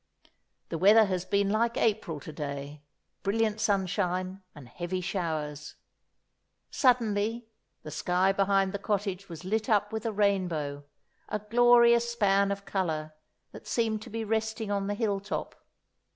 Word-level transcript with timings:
The 0.69 0.79
weather 0.79 1.05
has 1.05 1.25
been 1.25 1.51
like 1.51 1.77
April 1.77 2.19
to 2.21 2.33
day, 2.33 2.81
brilliant 3.21 3.61
sunshine 3.61 4.41
and 4.55 4.67
heavy 4.67 4.99
showers. 4.99 5.75
Suddenly 6.71 7.45
the 7.83 7.91
sky 7.91 8.31
behind 8.31 8.73
the 8.73 8.79
cottage 8.79 9.29
was 9.29 9.45
lit 9.45 9.69
up 9.69 9.93
with 9.93 10.03
a 10.07 10.11
rainbow—a 10.11 11.39
glorious 11.51 12.09
span 12.09 12.51
of 12.51 12.65
colour 12.65 13.13
that 13.51 13.67
seemed 13.67 14.01
to 14.01 14.09
be 14.09 14.23
resting 14.23 14.71
on 14.71 14.87
the 14.87 14.95
hill 14.95 15.19
top. 15.19 15.63